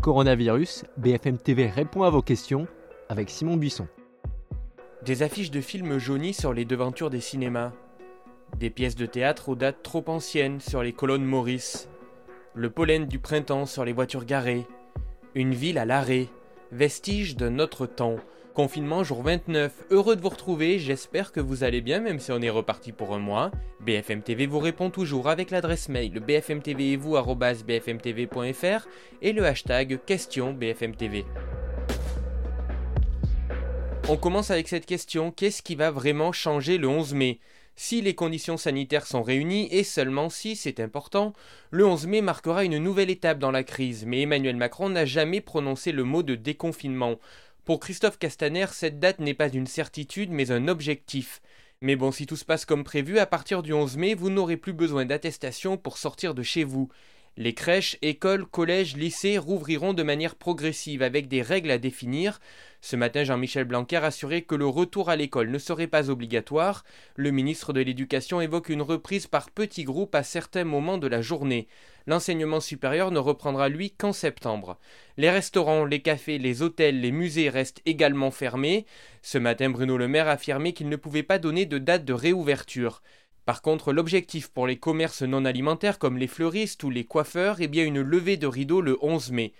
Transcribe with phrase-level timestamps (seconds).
[0.00, 2.66] Coronavirus, BFM TV répond à vos questions
[3.10, 3.86] avec Simon Buisson.
[5.04, 7.72] Des affiches de films jaunis sur les devantures des cinémas.
[8.58, 11.90] Des pièces de théâtre aux dates trop anciennes sur les colonnes Maurice.
[12.54, 14.66] Le pollen du printemps sur les voitures garées.
[15.34, 16.28] Une ville à l'arrêt.
[16.72, 18.16] Vestige de notre temps.
[18.54, 22.42] Confinement jour 29, heureux de vous retrouver, j'espère que vous allez bien même si on
[22.42, 23.52] est reparti pour un mois.
[23.80, 28.88] BFM TV vous répond toujours avec l'adresse mail bfmtv et vous bfmtv.fr
[29.22, 31.24] et le hashtag question BFMTV.
[34.08, 37.38] On commence avec cette question, qu'est-ce qui va vraiment changer le 11 mai?
[37.76, 41.32] Si les conditions sanitaires sont réunies, et seulement si c'est important,
[41.70, 45.40] le 11 mai marquera une nouvelle étape dans la crise, mais Emmanuel Macron n'a jamais
[45.40, 47.16] prononcé le mot de déconfinement.
[47.70, 51.40] Pour Christophe Castaner, cette date n'est pas une certitude mais un objectif.
[51.80, 54.56] Mais bon, si tout se passe comme prévu, à partir du 11 mai, vous n'aurez
[54.56, 56.88] plus besoin d'attestation pour sortir de chez vous.
[57.40, 62.38] Les crèches, écoles, collèges, lycées rouvriront de manière progressive avec des règles à définir.
[62.82, 66.84] Ce matin, Jean-Michel Blanquer assurait que le retour à l'école ne serait pas obligatoire.
[67.16, 71.22] Le ministre de l'Éducation évoque une reprise par petits groupes à certains moments de la
[71.22, 71.66] journée.
[72.06, 74.78] L'enseignement supérieur ne reprendra lui qu'en septembre.
[75.16, 78.84] Les restaurants, les cafés, les hôtels, les musées restent également fermés.
[79.22, 83.00] Ce matin, Bruno Le Maire affirmait qu'il ne pouvait pas donner de date de réouverture.
[83.50, 87.66] Par contre, l'objectif pour les commerces non alimentaires comme les fleuristes ou les coiffeurs est
[87.66, 89.52] bien une levée de rideau le 11 mai.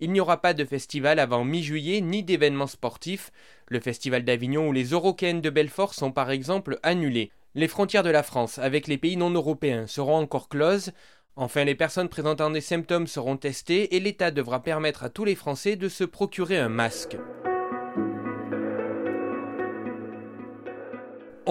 [0.00, 3.32] Il n'y aura pas de festival avant mi-juillet ni d'événements sportifs.
[3.68, 7.30] Le festival d'Avignon ou les Eurocaines de Belfort sont par exemple annulés.
[7.54, 10.92] Les frontières de la France avec les pays non européens seront encore closes.
[11.34, 15.36] Enfin, les personnes présentant des symptômes seront testées et l'État devra permettre à tous les
[15.36, 17.16] Français de se procurer un masque.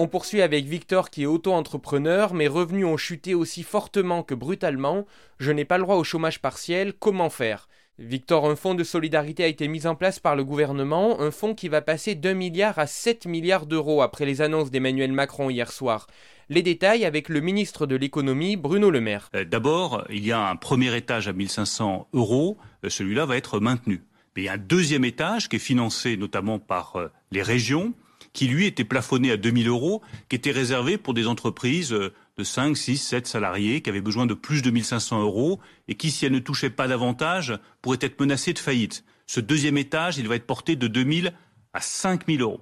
[0.00, 5.06] On poursuit avec Victor qui est auto-entrepreneur, mes revenus ont chuté aussi fortement que brutalement,
[5.40, 7.68] je n'ai pas le droit au chômage partiel, comment faire?
[7.98, 11.56] Victor, un fonds de solidarité a été mis en place par le gouvernement, un fonds
[11.56, 15.72] qui va passer d'un milliard à 7 milliards d'euros après les annonces d'Emmanuel Macron hier
[15.72, 16.06] soir.
[16.48, 19.30] Les détails avec le ministre de l'économie, Bruno Le Maire.
[19.34, 23.58] Euh, d'abord, il y a un premier étage à 1500 euros, euh, celui-là va être
[23.58, 24.04] maintenu.
[24.36, 27.94] Mais il y a un deuxième étage qui est financé notamment par euh, les régions,
[28.38, 32.76] qui lui était plafonné à 2000 euros, qui était réservé pour des entreprises de 5,
[32.76, 36.30] 6, 7 salariés qui avaient besoin de plus de 1500 euros et qui, si elles
[36.30, 39.02] ne touchaient pas davantage, pourraient être menacées de faillite.
[39.26, 41.32] Ce deuxième étage, il va être porté de 2000
[41.72, 42.60] à 5000 euros.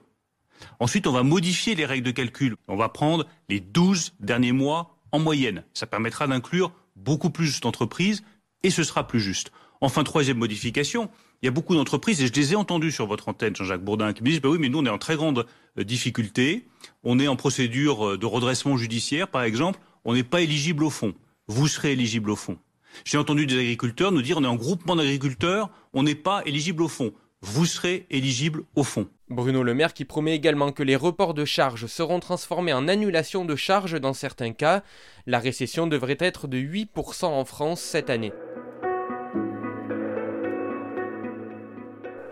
[0.80, 2.56] Ensuite, on va modifier les règles de calcul.
[2.68, 5.62] On va prendre les 12 derniers mois en moyenne.
[5.74, 8.24] Ça permettra d'inclure beaucoup plus d'entreprises
[8.62, 9.52] et ce sera plus juste.
[9.82, 11.10] Enfin, troisième modification,
[11.42, 14.12] il y a beaucoup d'entreprises, et je les ai entendues sur votre antenne, Jean-Jacques Bourdin,
[14.12, 15.46] qui me disent, bah oui, mais nous, on est en très grande
[15.78, 16.66] euh, difficulté,
[17.04, 20.90] on est en procédure euh, de redressement judiciaire, par exemple, on n'est pas éligible au
[20.90, 21.14] fonds.
[21.48, 22.58] Vous serez éligible au fonds.
[23.04, 26.82] J'ai entendu des agriculteurs nous dire, on est en groupement d'agriculteurs, on n'est pas éligible
[26.82, 27.12] au fonds.
[27.42, 29.08] Vous serez éligible au fonds.
[29.28, 33.44] Bruno Le Maire qui promet également que les reports de charges seront transformés en annulation
[33.44, 34.82] de charges dans certains cas.
[35.26, 38.32] La récession devrait être de 8% en France cette année.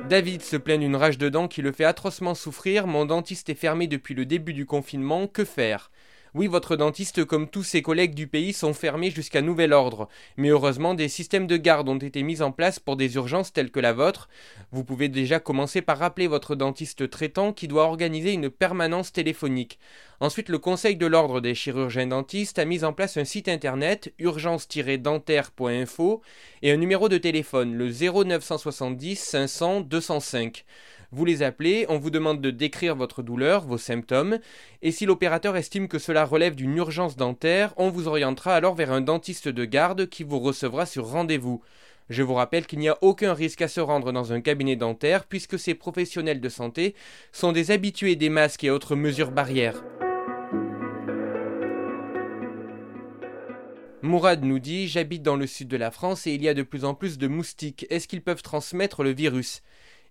[0.08, 2.86] David se plaint d'une rage de dents qui le fait atrocement souffrir.
[2.86, 5.26] Mon dentiste est fermé depuis le début du confinement.
[5.26, 5.90] Que faire?
[6.34, 10.08] Oui, votre dentiste, comme tous ses collègues du pays, sont fermés jusqu'à nouvel ordre.
[10.36, 13.70] Mais heureusement, des systèmes de garde ont été mis en place pour des urgences telles
[13.70, 14.28] que la vôtre.
[14.72, 19.78] Vous pouvez déjà commencer par rappeler votre dentiste traitant qui doit organiser une permanence téléphonique.
[20.18, 24.12] Ensuite, le Conseil de l'ordre des chirurgiens dentistes a mis en place un site internet
[24.18, 26.20] urgence-dentaire.info
[26.62, 30.64] et un numéro de téléphone, le 0970 500 205.
[31.16, 34.40] Vous les appelez, on vous demande de décrire votre douleur, vos symptômes,
[34.82, 38.90] et si l'opérateur estime que cela relève d'une urgence dentaire, on vous orientera alors vers
[38.90, 41.62] un dentiste de garde qui vous recevra sur rendez-vous.
[42.10, 45.26] Je vous rappelle qu'il n'y a aucun risque à se rendre dans un cabinet dentaire
[45.26, 46.96] puisque ces professionnels de santé
[47.30, 49.84] sont des habitués des masques et autres mesures barrières.
[54.02, 56.64] Mourad nous dit J'habite dans le sud de la France et il y a de
[56.64, 57.86] plus en plus de moustiques.
[57.88, 59.62] Est-ce qu'ils peuvent transmettre le virus?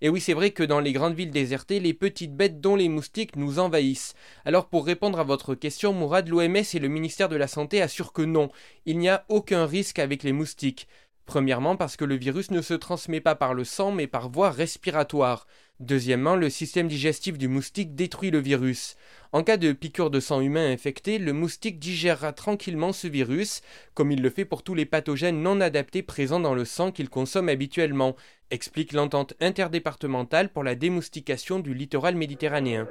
[0.03, 2.89] Et oui, c'est vrai que dans les grandes villes désertées, les petites bêtes dont les
[2.89, 4.15] moustiques nous envahissent.
[4.43, 8.11] Alors pour répondre à votre question, Mourad, l'OMS et le ministère de la Santé assurent
[8.11, 8.51] que non,
[8.85, 10.89] il n'y a aucun risque avec les moustiques.
[11.25, 14.51] Premièrement parce que le virus ne se transmet pas par le sang mais par voie
[14.51, 15.47] respiratoire.
[15.79, 18.95] Deuxièmement, le système digestif du moustique détruit le virus.
[19.31, 23.61] En cas de piqûre de sang humain infecté, le moustique digérera tranquillement ce virus,
[23.93, 27.09] comme il le fait pour tous les pathogènes non adaptés présents dans le sang qu'il
[27.09, 28.15] consomme habituellement,
[28.51, 32.87] explique l'entente interdépartementale pour la démoustication du littoral méditerranéen.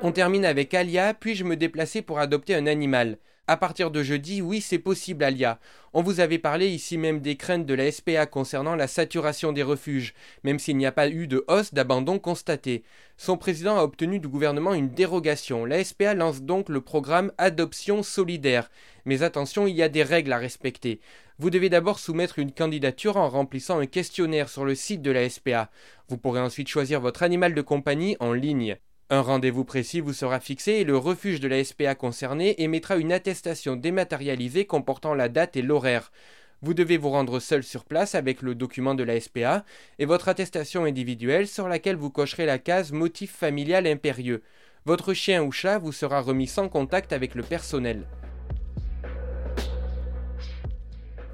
[0.00, 3.18] On termine avec Alia, puis-je me déplacer pour adopter un animal?
[3.48, 5.58] À partir de jeudi, oui, c'est possible, Alia.
[5.92, 9.64] On vous avait parlé ici même des craintes de la SPA concernant la saturation des
[9.64, 10.14] refuges,
[10.44, 12.84] même s'il n'y a pas eu de hausse d'abandon constatée.
[13.16, 15.64] Son président a obtenu du gouvernement une dérogation.
[15.64, 18.70] La SPA lance donc le programme Adoption solidaire.
[19.04, 21.00] Mais attention, il y a des règles à respecter.
[21.40, 25.28] Vous devez d'abord soumettre une candidature en remplissant un questionnaire sur le site de la
[25.28, 25.70] SPA.
[26.08, 28.76] Vous pourrez ensuite choisir votre animal de compagnie en ligne.
[29.10, 33.10] Un rendez-vous précis vous sera fixé et le refuge de la SPA concerné émettra une
[33.10, 36.12] attestation dématérialisée comportant la date et l'horaire.
[36.60, 39.64] Vous devez vous rendre seul sur place avec le document de la SPA
[39.98, 44.42] et votre attestation individuelle sur laquelle vous cocherez la case motif familial impérieux.
[44.84, 48.06] Votre chien ou chat vous sera remis sans contact avec le personnel.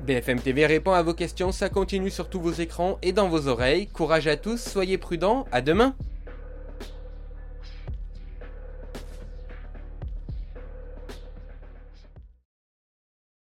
[0.06, 3.48] BFM TV répond à vos questions, ça continue sur tous vos écrans et dans vos
[3.48, 3.88] oreilles.
[3.88, 5.96] Courage à tous, soyez prudents, à demain